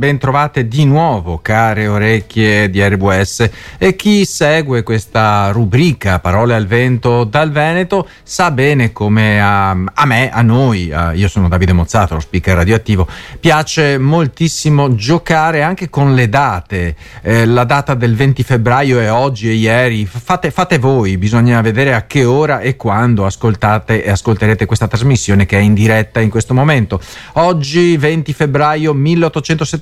[0.00, 6.66] ben trovate di nuovo, care orecchie di RWS e chi segue questa rubrica Parole al
[6.66, 11.74] vento dal Veneto sa bene come a, a me, a noi, a, io sono Davide
[11.74, 13.06] Mozzato, lo speaker radioattivo,
[13.38, 19.50] piace moltissimo giocare anche con le date, eh, la data del 20 febbraio è oggi
[19.50, 24.64] e ieri, fate, fate voi, bisogna vedere a che ora e quando ascoltate e ascolterete
[24.64, 26.98] questa trasmissione che è in diretta in questo momento.
[27.34, 28.94] Oggi 20 febbraio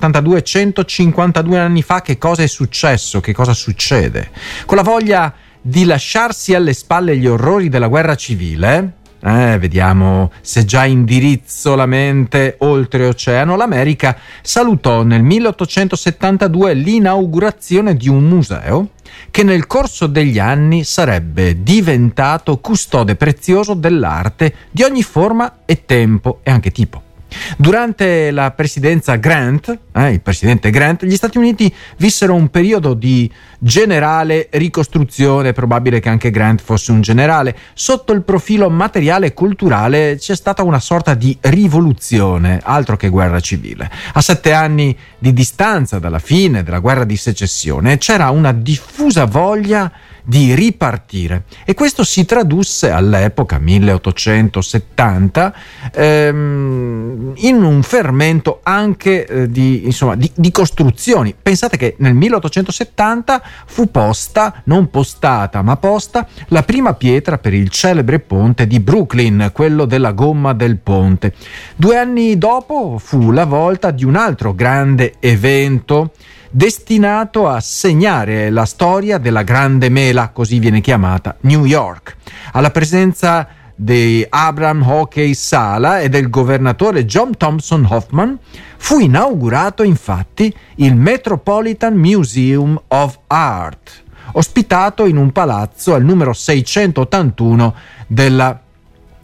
[0.09, 3.19] 1872, 152 anni fa, che cosa è successo?
[3.19, 4.31] Che cosa succede?
[4.65, 10.63] Con la voglia di lasciarsi alle spalle gli orrori della guerra civile, eh, vediamo se
[10.63, 18.89] già indirizzo la mente oltreoceano, l'America salutò nel 1872 l'inaugurazione di un museo
[19.31, 26.39] che nel corso degli anni sarebbe diventato custode prezioso dell'arte di ogni forma e tempo
[26.43, 27.08] e anche tipo.
[27.57, 33.31] Durante la presidenza Grant, eh, il presidente Grant, gli Stati Uniti vissero un periodo di
[33.59, 37.55] generale ricostruzione, probabile che anche Grant fosse un generale.
[37.73, 43.39] Sotto il profilo materiale e culturale c'è stata una sorta di rivoluzione, altro che guerra
[43.39, 43.89] civile.
[44.13, 49.91] A sette anni di distanza dalla fine della guerra di secessione c'era una diffusa voglia
[50.29, 55.55] di ripartire e questo si tradusse all'epoca 1870
[55.91, 61.33] ehm, in un fermento anche eh, di, insomma, di, di, costruzioni.
[61.41, 67.69] Pensate che nel 1870 fu posta, non postata ma posta, la prima pietra per il
[67.69, 71.33] celebre ponte di Brooklyn, quello della gomma del ponte.
[71.75, 76.11] Due anni dopo fu la volta di un altro grande evento
[76.49, 82.15] destinato a segnare la storia della Grande Mela, così viene chiamata, New York,
[82.53, 88.37] alla presenza di Abraham Hockey Sala e del governatore John Thompson Hoffman,
[88.77, 97.75] fu inaugurato infatti il Metropolitan Museum of Art, ospitato in un palazzo al numero 681
[98.07, 98.59] della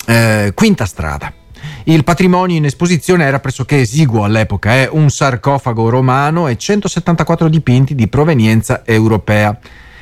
[0.05, 1.33] eh, Quinta Strada.
[1.87, 4.89] Il patrimonio in esposizione era pressoché esiguo all'epoca, eh?
[4.91, 9.55] un sarcofago romano e 174 dipinti di provenienza europea.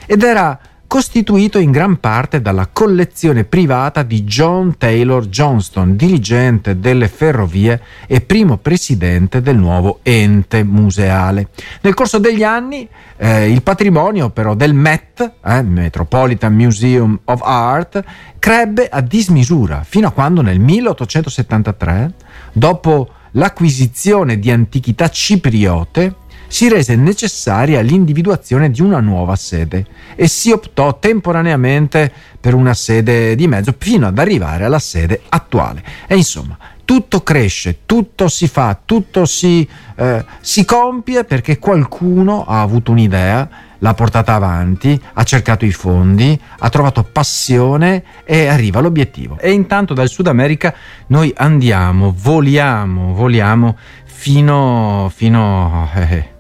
[0.05, 0.57] Ed era
[0.93, 8.21] costituito in gran parte dalla collezione privata di John Taylor Johnston, dirigente delle ferrovie e
[8.21, 11.47] primo presidente del nuovo ente museale.
[11.81, 12.87] Nel corso degli anni
[13.17, 18.03] eh, il patrimonio però del MET, eh, Metropolitan Museum of Art,
[18.37, 22.13] crebbe a dismisura fino a quando nel 1873,
[22.51, 26.17] dopo l'acquisizione di antichità cipriote,
[26.53, 33.33] si rese necessaria l'individuazione di una nuova sede e si optò temporaneamente per una sede
[33.33, 35.83] di mezzo fino ad arrivare alla sede attuale.
[36.05, 36.55] E insomma,
[36.85, 43.49] tutto cresce, tutto si fa, tutto si, eh, si compie perché qualcuno ha avuto un'idea,
[43.79, 49.39] l'ha portata avanti, ha cercato i fondi, ha trovato passione e arriva all'obiettivo.
[49.39, 50.71] E intanto dal Sud America
[51.07, 53.75] noi andiamo, voliamo, voliamo
[54.05, 56.32] fino, fino eh,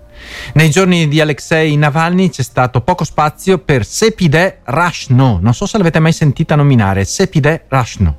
[0.53, 5.39] nei giorni di Alexei Navalny c'è stato poco spazio per Sepide Rashno.
[5.41, 8.17] Non so se l'avete mai sentita nominare, Sepide Rashno.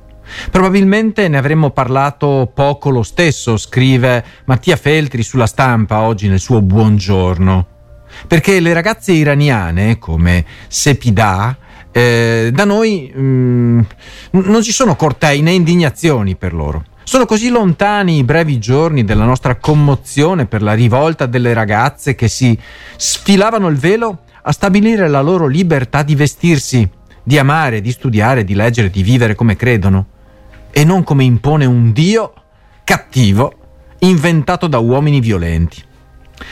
[0.49, 6.61] Probabilmente ne avremmo parlato poco lo stesso, scrive Mattia Feltri sulla stampa oggi nel suo
[6.61, 7.67] Buongiorno.
[8.27, 11.57] Perché le ragazze iraniane, come Sepida,
[11.91, 13.79] eh, da noi mh, mm,
[14.31, 16.83] non ci sono cortei né indignazioni per loro.
[17.07, 22.27] Sono così lontani i brevi giorni della nostra commozione per la rivolta delle ragazze che
[22.27, 22.57] si
[22.97, 26.89] sfilavano il velo a stabilire la loro libertà di vestirsi,
[27.21, 30.07] di amare, di studiare, di leggere, di vivere come credono,
[30.71, 32.33] e non come impone un Dio
[32.83, 33.53] cattivo
[33.99, 35.83] inventato da uomini violenti.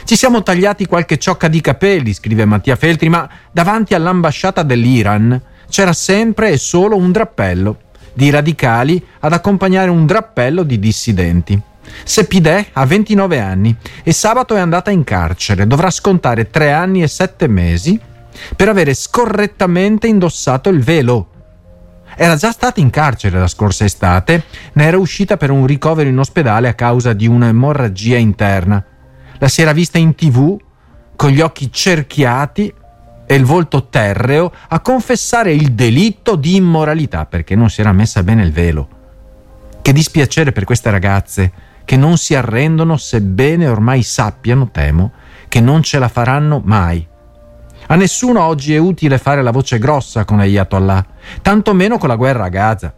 [0.04, 5.94] Ci siamo tagliati qualche ciocca di capelli, scrive Mattia Feltri, ma davanti all'ambasciata dell'Iran c'era
[5.94, 7.78] sempre e solo un drappello
[8.14, 11.62] di radicali ad accompagnare un drappello di dissidenti.
[12.04, 15.68] Sepideh ha 29 anni e sabato è andata in carcere.
[15.68, 18.00] Dovrà scontare tre anni e sette mesi
[18.56, 21.30] per avere scorrettamente indossato il velo.
[22.16, 24.44] Era già stata in carcere la scorsa estate,
[24.74, 28.84] ne era uscita per un ricovero in ospedale a causa di un'emorragia interna.
[29.40, 30.58] La si era vista in tv
[31.16, 32.74] con gli occhi cerchiati
[33.26, 38.24] e il volto terreo a confessare il delitto di immoralità perché non si era messa
[38.24, 38.88] bene il velo.
[39.82, 41.52] Che dispiacere per queste ragazze
[41.86, 45.12] che non si arrendono sebbene ormai sappiano, temo,
[45.48, 47.06] che non ce la faranno mai.
[47.88, 51.06] A nessuno oggi è utile fare la voce grossa con Ayatollah,
[51.42, 52.94] tanto meno con la guerra a Gaza.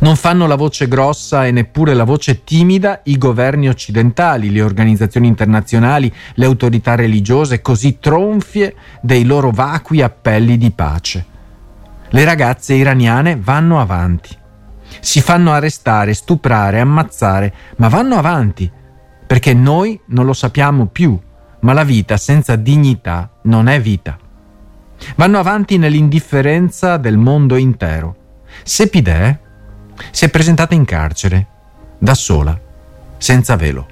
[0.00, 5.26] Non fanno la voce grossa e neppure la voce timida i governi occidentali, le organizzazioni
[5.26, 11.26] internazionali, le autorità religiose così tronfie dei loro vacui appelli di pace.
[12.08, 14.34] Le ragazze iraniane vanno avanti.
[15.00, 18.70] Si fanno arrestare, stuprare, ammazzare, ma vanno avanti,
[19.26, 21.18] perché noi non lo sappiamo più,
[21.60, 24.18] ma la vita senza dignità non è vita.
[25.16, 28.16] Vanno avanti nell'indifferenza del mondo intero.
[28.64, 29.48] Sepideh
[30.10, 31.46] si è presentata in carcere,
[31.98, 32.58] da sola,
[33.18, 33.86] senza velo.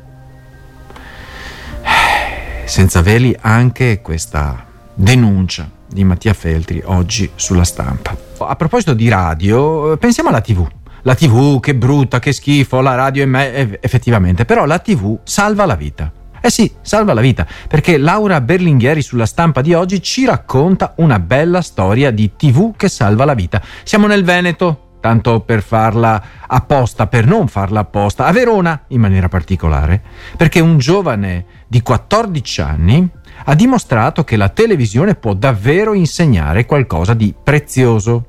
[2.65, 8.17] Senza veli anche questa denuncia di Mattia Feltri oggi sulla stampa.
[8.39, 10.67] A proposito di radio, pensiamo alla TV.
[11.03, 15.65] La TV, che brutta, che schifo, la radio è me, effettivamente, però la TV salva
[15.65, 16.13] la vita.
[16.41, 21.19] Eh sì, salva la vita, perché Laura Berlinghieri sulla stampa di oggi ci racconta una
[21.19, 23.63] bella storia di TV che salva la vita.
[23.83, 29.29] Siamo nel Veneto, tanto per farla apposta, per non farla apposta, a Verona in maniera
[29.29, 30.03] particolare,
[30.37, 33.11] perché un giovane di 14 anni
[33.45, 38.28] ha dimostrato che la televisione può davvero insegnare qualcosa di prezioso.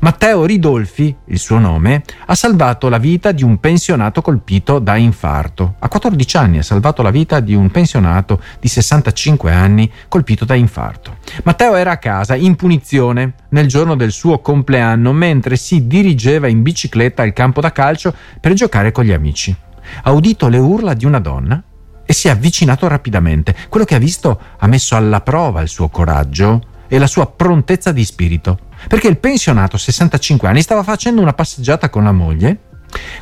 [0.00, 5.76] Matteo Ridolfi, il suo nome, ha salvato la vita di un pensionato colpito da infarto.
[5.78, 10.54] A 14 anni ha salvato la vita di un pensionato di 65 anni colpito da
[10.54, 11.16] infarto.
[11.44, 16.62] Matteo era a casa in punizione nel giorno del suo compleanno mentre si dirigeva in
[16.62, 19.54] bicicletta al campo da calcio per giocare con gli amici.
[20.02, 21.62] Ha udito le urla di una donna
[22.04, 23.54] e si è avvicinato rapidamente.
[23.68, 27.90] Quello che ha visto ha messo alla prova il suo coraggio e la sua prontezza
[27.90, 32.58] di spirito, perché il pensionato 65 anni stava facendo una passeggiata con la moglie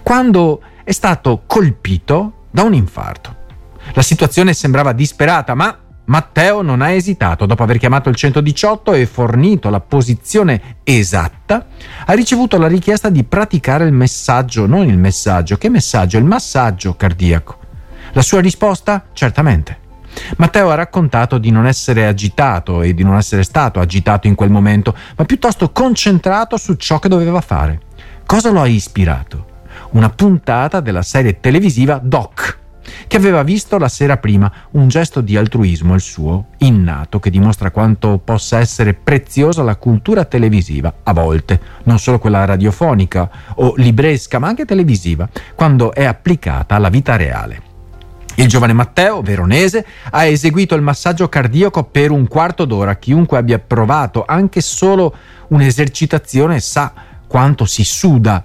[0.02, 3.36] quando è stato colpito da un infarto.
[3.92, 5.76] La situazione sembrava disperata, ma
[6.10, 11.66] Matteo non ha esitato, dopo aver chiamato il 118 e fornito la posizione esatta,
[12.04, 16.18] ha ricevuto la richiesta di praticare il messaggio, non il messaggio, che messaggio?
[16.18, 17.58] Il massaggio cardiaco.
[18.12, 19.06] La sua risposta?
[19.12, 19.79] Certamente.
[20.37, 24.50] Matteo ha raccontato di non essere agitato e di non essere stato agitato in quel
[24.50, 27.81] momento, ma piuttosto concentrato su ciò che doveva fare.
[28.26, 29.46] Cosa lo ha ispirato?
[29.90, 32.58] Una puntata della serie televisiva Doc,
[33.06, 37.70] che aveva visto la sera prima un gesto di altruismo, il suo, innato, che dimostra
[37.70, 44.38] quanto possa essere preziosa la cultura televisiva, a volte, non solo quella radiofonica o libresca,
[44.38, 47.69] ma anche televisiva, quando è applicata alla vita reale.
[48.40, 52.96] Il giovane Matteo, veronese, ha eseguito il massaggio cardiaco per un quarto d'ora.
[52.96, 55.14] Chiunque abbia provato anche solo
[55.48, 56.90] un'esercitazione sa
[57.26, 58.42] quanto si suda,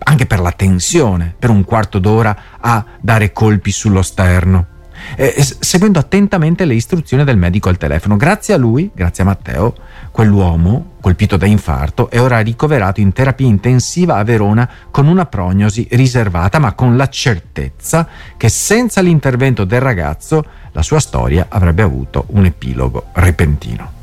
[0.00, 4.76] anche per la tensione, per un quarto d'ora a dare colpi sullo sterno
[5.16, 8.16] eh, seguendo attentamente le istruzioni del medico al telefono.
[8.16, 9.74] Grazie a lui, grazie a Matteo,
[10.10, 15.86] quell'uomo colpito da infarto è ora ricoverato in terapia intensiva a Verona con una prognosi
[15.92, 18.06] riservata, ma con la certezza
[18.36, 23.96] che senza l'intervento del ragazzo la sua storia avrebbe avuto un epilogo repentino.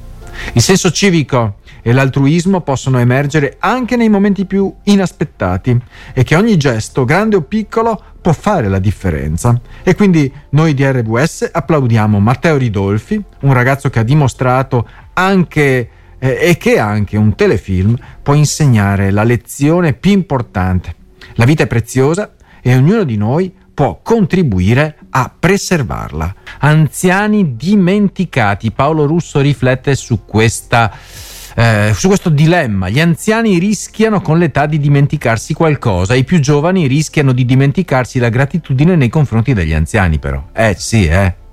[0.53, 5.79] Il senso civico e l'altruismo possono emergere anche nei momenti più inaspettati
[6.15, 9.61] e che ogni gesto, grande o piccolo, può fare la differenza.
[9.83, 16.37] E quindi noi di RWS applaudiamo Matteo Ridolfi, un ragazzo che ha dimostrato anche eh,
[16.41, 20.95] e che anche un telefilm può insegnare la lezione più importante.
[21.35, 22.33] La vita è preziosa
[22.63, 26.33] e ognuno di noi può contribuire a preservarla.
[26.61, 28.71] Anziani dimenticati.
[28.71, 30.92] Paolo Russo riflette su questa
[31.56, 32.90] eh, su questo dilemma.
[32.90, 38.30] Gli anziani rischiano con l'età di dimenticarsi qualcosa, i più giovani rischiano di dimenticarsi la
[38.30, 40.44] gratitudine nei confronti degli anziani, però.
[40.54, 41.44] Eh sì, eh.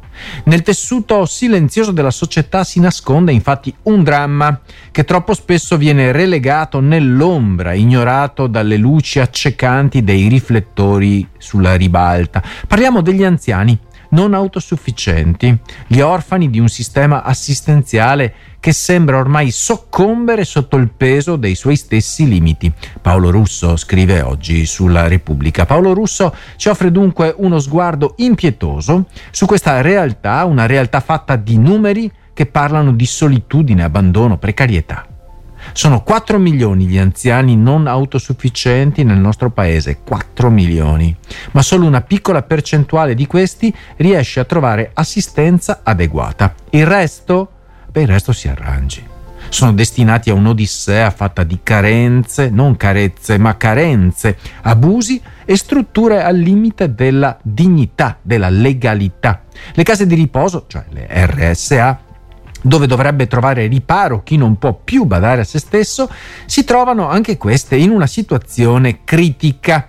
[0.44, 6.80] Nel tessuto silenzioso della società si nasconde infatti un dramma che troppo spesso viene relegato
[6.80, 12.42] nell'ombra, ignorato dalle luci accecanti dei riflettori sulla ribalta.
[12.66, 13.76] Parliamo degli anziani
[14.12, 21.36] non autosufficienti, gli orfani di un sistema assistenziale che sembra ormai soccombere sotto il peso
[21.36, 22.72] dei suoi stessi limiti.
[23.00, 25.66] Paolo Russo scrive oggi sulla Repubblica.
[25.66, 31.58] Paolo Russo ci offre dunque uno sguardo impietoso su questa realtà, una realtà fatta di
[31.58, 35.06] numeri che parlano di solitudine, abbandono, precarietà.
[35.72, 41.14] Sono 4 milioni gli anziani non autosufficienti nel nostro paese, 4 milioni,
[41.52, 46.54] ma solo una piccola percentuale di questi riesce a trovare assistenza adeguata.
[46.70, 47.50] Il resto,
[47.90, 49.10] beh, il resto si arrangi.
[49.48, 56.36] Sono destinati a un'odissea fatta di carenze, non carezze, ma carenze, abusi e strutture al
[56.36, 59.42] limite della dignità, della legalità.
[59.74, 62.00] Le case di riposo, cioè le RSA,
[62.62, 66.08] dove dovrebbe trovare riparo chi non può più badare a se stesso,
[66.46, 69.88] si trovano anche queste in una situazione critica.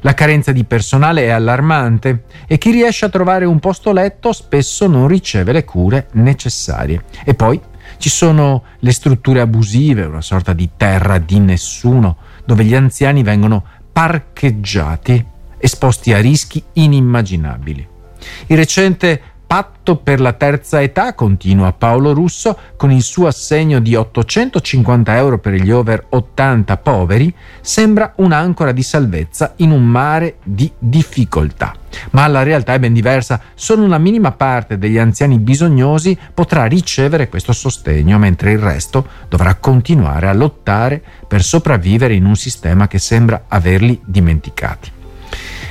[0.00, 4.86] La carenza di personale è allarmante e chi riesce a trovare un posto letto spesso
[4.86, 7.04] non riceve le cure necessarie.
[7.24, 7.60] E poi
[7.98, 13.64] ci sono le strutture abusive, una sorta di terra di nessuno, dove gli anziani vengono
[13.92, 15.24] parcheggiati,
[15.58, 17.88] esposti a rischi inimmaginabili.
[18.46, 23.94] Il recente patto per la terza età, continua Paolo Russo, con il suo assegno di
[23.94, 30.70] 850 euro per gli over 80 poveri, sembra un'ancora di salvezza in un mare di
[30.78, 31.74] difficoltà.
[32.10, 37.28] Ma la realtà è ben diversa, solo una minima parte degli anziani bisognosi potrà ricevere
[37.28, 42.98] questo sostegno, mentre il resto dovrà continuare a lottare per sopravvivere in un sistema che
[42.98, 44.92] sembra averli dimenticati.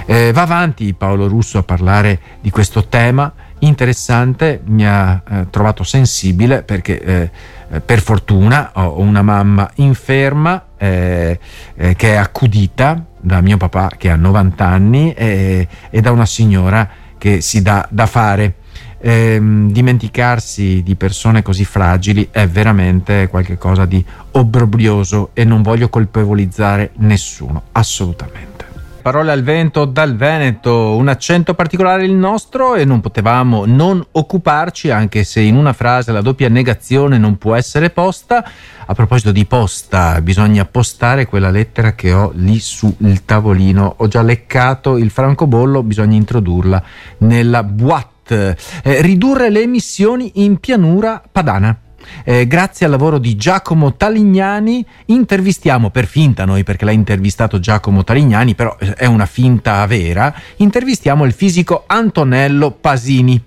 [0.07, 3.33] Eh, va avanti Paolo Russo a parlare di questo tema
[3.65, 7.29] interessante, mi ha eh, trovato sensibile perché eh,
[7.69, 11.39] eh, per fortuna ho una mamma inferma eh,
[11.75, 16.25] eh, che è accudita da mio papà che ha 90 anni e, e da una
[16.25, 18.55] signora che si dà da fare.
[18.99, 26.91] Ehm, dimenticarsi di persone così fragili è veramente qualcosa di obbrobrioso e non voglio colpevolizzare
[26.95, 28.54] nessuno, assolutamente.
[29.05, 34.89] Parole al vento dal Veneto, un accento particolare il nostro e non potevamo non occuparci,
[34.89, 38.43] anche se in una frase la doppia negazione non può essere posta.
[38.83, 42.95] A proposito di posta, bisogna postare quella lettera che ho lì sul
[43.25, 43.93] tavolino.
[43.97, 46.81] Ho già leccato il francobollo, bisogna introdurla
[47.19, 48.57] nella boîte.
[48.81, 51.77] Eh, ridurre le emissioni in pianura padana.
[52.23, 58.03] Eh, grazie al lavoro di Giacomo Talignani intervistiamo per finta noi perché l'ha intervistato Giacomo
[58.03, 63.43] Talignani, però eh, è una finta vera, intervistiamo il fisico Antonello Pasini.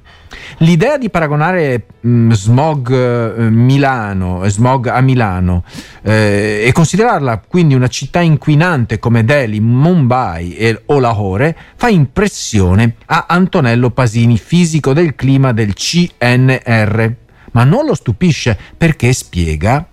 [0.58, 5.64] L'idea di paragonare mh, mm, smog eh, Milano, smog a Milano
[6.02, 12.96] eh, e considerarla quindi una città inquinante come Delhi, Mumbai e, o Lahore fa impressione
[13.06, 19.86] a Antonello Pasini, fisico del clima del CNR ma non lo stupisce perché spiega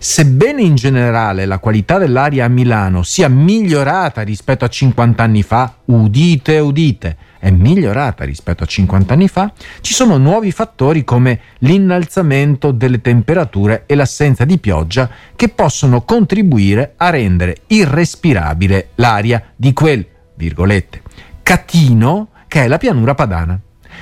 [0.00, 5.74] Sebbene in generale la qualità dell'aria a Milano sia migliorata rispetto a 50 anni fa,
[5.86, 12.70] udite, udite, è migliorata rispetto a 50 anni fa, ci sono nuovi fattori come l'innalzamento
[12.70, 20.06] delle temperature e l'assenza di pioggia che possono contribuire a rendere irrespirabile l'aria di quel,
[20.36, 21.02] virgolette,
[21.42, 23.60] catino che è la pianura padana.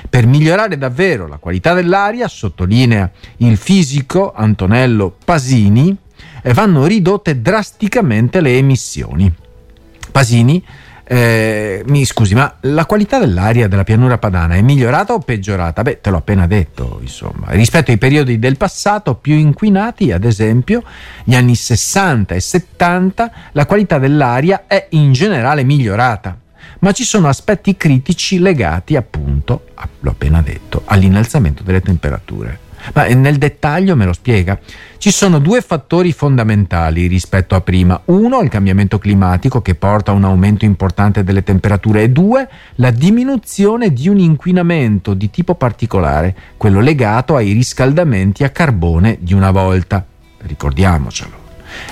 [0.09, 5.95] Per migliorare davvero la qualità dell'aria, sottolinea il fisico Antonello Pasini,
[6.41, 9.33] eh, vanno ridotte drasticamente le emissioni.
[10.11, 10.63] Pasini
[11.09, 15.81] eh, mi scusi, ma la qualità dell'aria della pianura padana è migliorata o peggiorata?
[15.81, 17.47] Beh, te l'ho appena detto, insomma.
[17.51, 20.83] Rispetto ai periodi del passato più inquinati, ad esempio,
[21.23, 26.37] gli anni 60 e 70, la qualità dell'aria è in generale migliorata
[26.79, 29.65] ma ci sono aspetti critici legati appunto,
[29.99, 32.65] l'ho appena detto, all'innalzamento delle temperature.
[32.93, 34.57] Ma nel dettaglio me lo spiega.
[34.97, 37.99] Ci sono due fattori fondamentali rispetto a prima.
[38.05, 42.91] Uno, il cambiamento climatico che porta a un aumento importante delle temperature e due, la
[42.91, 49.51] diminuzione di un inquinamento di tipo particolare, quello legato ai riscaldamenti a carbone di una
[49.51, 50.05] volta.
[50.37, 51.45] Ricordiamocelo.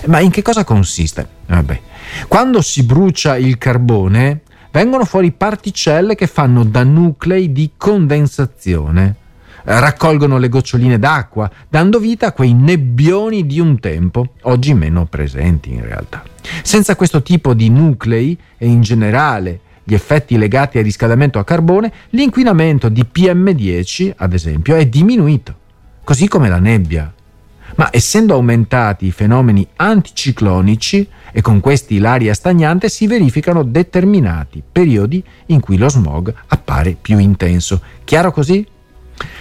[0.06, 1.28] Ma in che cosa consiste?
[1.48, 1.82] Vabbè.
[2.28, 4.42] Quando si brucia il carbone,
[4.76, 9.16] vengono fuori particelle che fanno da nuclei di condensazione.
[9.64, 15.72] Raccolgono le goccioline d'acqua, dando vita a quei nebbioni di un tempo, oggi meno presenti
[15.72, 16.24] in realtà.
[16.62, 21.94] Senza questo tipo di nuclei e in generale gli effetti legati al riscaldamento a carbone,
[22.10, 25.56] l'inquinamento di PM10, ad esempio, è diminuito,
[26.04, 27.14] così come la nebbia
[27.76, 35.24] ma essendo aumentati i fenomeni anticiclonici e con questi l'aria stagnante si verificano determinati periodi
[35.48, 37.82] in cui lo smog appare più intenso.
[38.04, 38.66] Chiaro così?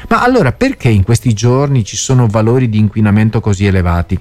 [0.09, 4.19] Ma allora perché in questi giorni ci sono valori di inquinamento così elevati?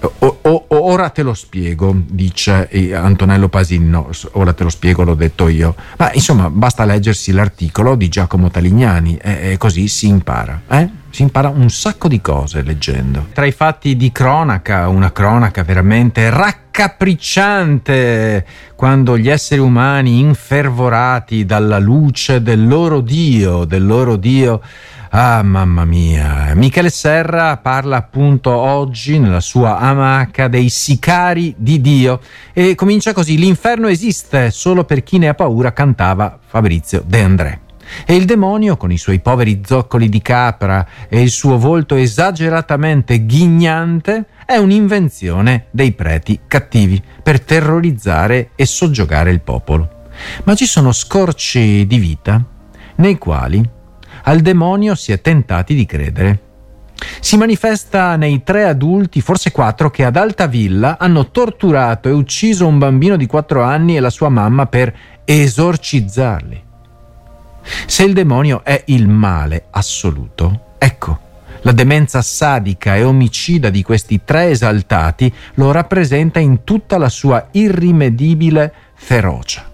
[0.00, 3.84] O, o, ora te lo spiego, dice eh, Antonello Pasini.
[3.86, 5.74] No, ora te lo spiego, l'ho detto io.
[5.98, 10.62] Ma insomma, basta leggersi l'articolo di Giacomo Talignani e, e così si impara.
[10.68, 10.88] Eh?
[11.10, 13.26] Si impara un sacco di cose leggendo.
[13.32, 16.30] Tra i fatti di cronaca, una cronaca veramente
[16.80, 24.60] raccapricciante, quando gli esseri umani infervorati dalla luce del loro Dio, del loro Dio,
[25.12, 26.54] Ah, mamma mia.
[26.54, 32.20] Michele Serra parla appunto oggi nella sua amaca dei sicari di Dio
[32.52, 37.60] e comincia così: L'inferno esiste solo per chi ne ha paura, cantava Fabrizio De André.
[38.04, 43.24] E il demonio, con i suoi poveri zoccoli di capra e il suo volto esageratamente
[43.26, 50.08] ghignante, è un'invenzione dei preti cattivi per terrorizzare e soggiogare il popolo.
[50.44, 52.44] Ma ci sono scorci di vita
[52.96, 53.78] nei quali
[54.24, 56.40] al demonio si è tentati di credere.
[57.20, 62.78] Si manifesta nei tre adulti, forse quattro, che ad Altavilla hanno torturato e ucciso un
[62.78, 64.94] bambino di quattro anni e la sua mamma per
[65.24, 66.68] esorcizzarli.
[67.86, 71.18] Se il demonio è il male assoluto, ecco,
[71.62, 77.48] la demenza sadica e omicida di questi tre esaltati lo rappresenta in tutta la sua
[77.50, 79.68] irrimedibile ferocia.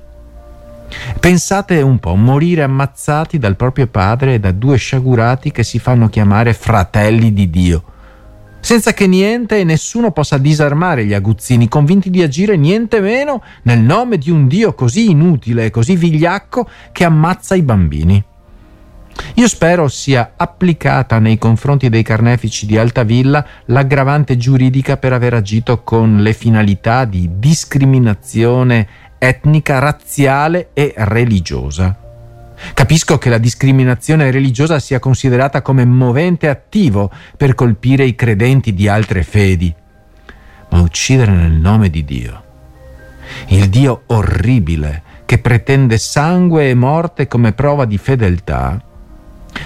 [1.18, 6.08] Pensate un po', morire ammazzati dal proprio padre e da due sciagurati che si fanno
[6.08, 7.84] chiamare fratelli di Dio,
[8.66, 13.78] senza che niente e nessuno possa disarmare gli aguzzini, convinti di agire niente meno nel
[13.78, 18.24] nome di un Dio così inutile e così vigliacco che ammazza i bambini.
[19.34, 25.84] Io spero sia applicata nei confronti dei carnefici di Altavilla l'aggravante giuridica per aver agito
[25.84, 32.05] con le finalità di discriminazione etnica, razziale e religiosa.
[32.74, 38.88] Capisco che la discriminazione religiosa sia considerata come movente attivo per colpire i credenti di
[38.88, 39.74] altre fedi,
[40.70, 42.42] ma uccidere nel nome di Dio,
[43.48, 48.80] il Dio orribile che pretende sangue e morte come prova di fedeltà,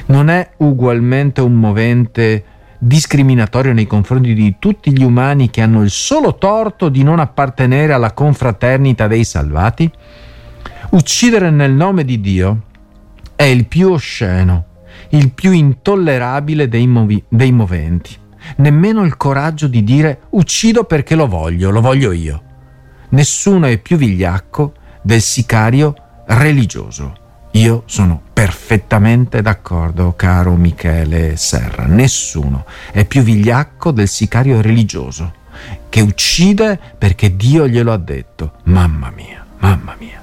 [0.06, 2.44] non è ugualmente un movente
[2.78, 7.92] discriminatorio nei confronti di tutti gli umani che hanno il solo torto di non appartenere
[7.92, 9.90] alla confraternita dei salvati?
[10.90, 12.62] Uccidere nel nome di Dio
[13.40, 14.66] è il più osceno,
[15.12, 18.14] il più intollerabile dei, movi- dei moventi.
[18.56, 22.42] Nemmeno il coraggio di dire uccido perché lo voglio, lo voglio io.
[23.08, 25.94] Nessuno è più vigliacco del sicario
[26.26, 27.14] religioso.
[27.52, 31.86] Io sono perfettamente d'accordo, caro Michele Serra.
[31.86, 35.32] Nessuno è più vigliacco del sicario religioso
[35.88, 38.52] che uccide perché Dio glielo ha detto.
[38.64, 40.19] Mamma mia, mamma mia.